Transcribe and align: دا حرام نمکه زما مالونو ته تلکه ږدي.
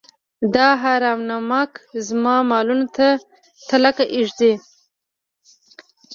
دا 0.53 0.67
حرام 0.81 1.19
نمکه 1.29 1.79
زما 2.07 2.35
مالونو 2.49 2.87
ته 2.95 3.07
تلکه 3.69 4.03
ږدي. 4.27 4.53